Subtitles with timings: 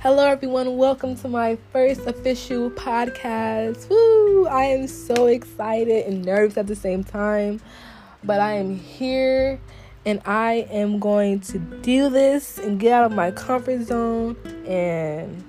[0.00, 0.76] Hello, everyone.
[0.76, 3.88] Welcome to my first official podcast.
[3.88, 4.46] Woo!
[4.46, 7.60] I am so excited and nervous at the same time,
[8.22, 9.58] but I am here
[10.04, 15.42] and I am going to do this and get out of my comfort zone and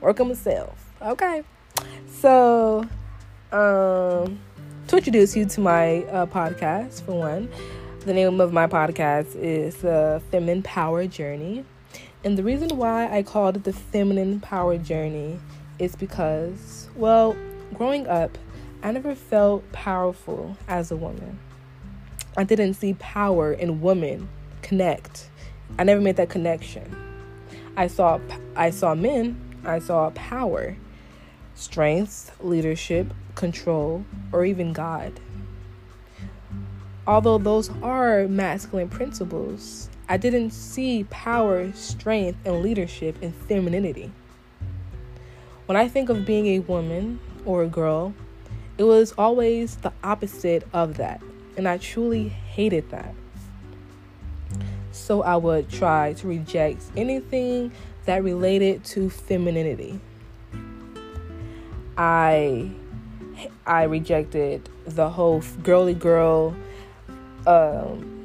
[0.00, 0.92] work on myself.
[1.00, 1.42] Okay.
[2.10, 2.86] So,
[3.52, 4.38] um,
[4.88, 7.48] to introduce you to my uh, podcast, for one,
[8.00, 11.64] the name of my podcast is uh, Feminine Power Journey.
[12.26, 15.38] And the reason why I called it the Feminine Power Journey
[15.78, 17.36] is because, well,
[17.72, 18.36] growing up,
[18.82, 21.38] I never felt powerful as a woman.
[22.36, 24.28] I didn't see power in women
[24.60, 25.30] connect.
[25.78, 26.96] I never made that connection.
[27.76, 28.18] I saw
[28.56, 30.76] I saw men, I saw power,
[31.54, 35.20] strength, leadership, control, or even God.
[37.06, 44.12] Although those are masculine principles, I didn't see power, strength, and leadership in femininity.
[45.66, 48.14] When I think of being a woman or a girl,
[48.78, 51.20] it was always the opposite of that,
[51.56, 53.14] and I truly hated that.
[54.92, 57.72] So I would try to reject anything
[58.04, 59.98] that related to femininity.
[61.98, 62.70] I
[63.66, 66.54] I rejected the whole girly girl
[67.46, 68.15] um,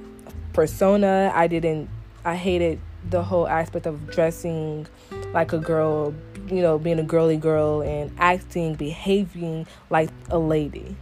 [0.54, 1.32] persona.
[1.34, 1.90] I didn't,
[2.26, 4.88] I hated the whole aspect of dressing
[5.34, 6.14] like a girl,
[6.48, 10.96] you know, being a girly girl and acting, behaving like a lady.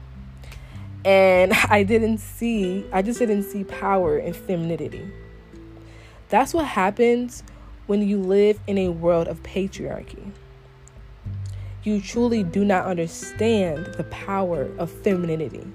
[1.04, 5.12] And I didn't see, I just didn't see power in femininity.
[6.30, 7.44] That's what happens
[7.88, 10.32] when you live in a world of patriarchy.
[11.84, 15.66] You truly do not understand the power of femininity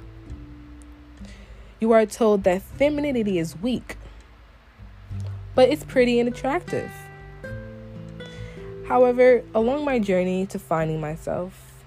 [1.84, 3.98] you are told that femininity is weak,
[5.54, 6.90] but it's pretty and attractive.
[8.88, 11.84] However, along my journey to finding myself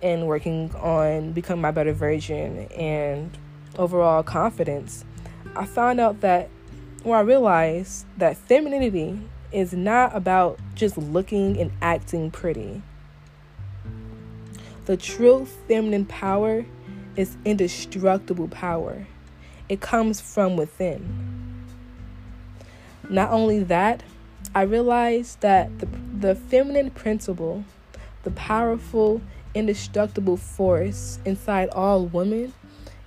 [0.00, 3.36] and working on becoming my better version and
[3.76, 5.04] overall confidence,
[5.56, 6.48] I found out that,
[7.02, 9.18] or I realized that femininity
[9.50, 12.82] is not about just looking and acting pretty.
[14.84, 16.64] The true feminine power
[17.16, 19.06] is indestructible power,
[19.68, 21.66] it comes from within.
[23.08, 24.02] Not only that,
[24.54, 27.64] I realized that the, the feminine principle,
[28.22, 29.20] the powerful,
[29.54, 32.52] indestructible force inside all women,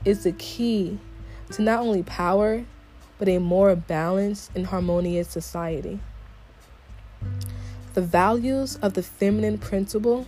[0.03, 0.99] is the key
[1.51, 2.66] to not only power,
[3.17, 5.99] but a more balanced and harmonious society.
[7.93, 10.27] The values of the feminine principle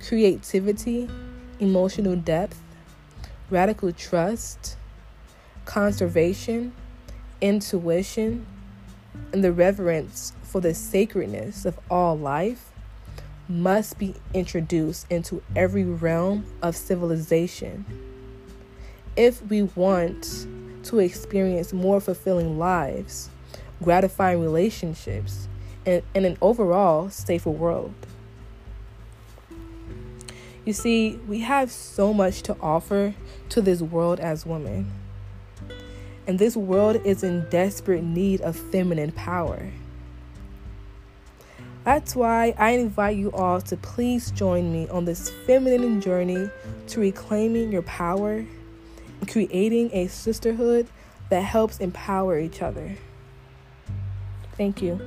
[0.00, 1.08] creativity,
[1.60, 2.60] emotional depth,
[3.52, 4.76] radical trust,
[5.66, 6.72] conservation,
[7.42, 8.46] intuition,
[9.32, 12.70] and the reverence for the sacredness of all life
[13.48, 17.84] must be introduced into every realm of civilization
[19.16, 20.46] if we want
[20.84, 23.28] to experience more fulfilling lives,
[23.82, 25.46] gratifying relationships,
[25.84, 27.94] and, and an overall safer world.
[30.64, 33.14] You see, we have so much to offer
[33.48, 34.92] to this world as women.
[36.26, 39.70] And this world is in desperate need of feminine power.
[41.84, 46.48] That's why I invite you all to please join me on this feminine journey
[46.88, 50.86] to reclaiming your power and creating a sisterhood
[51.30, 52.96] that helps empower each other.
[54.56, 55.00] Thank you.